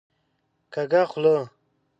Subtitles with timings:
[0.73, 1.37] کږه خوله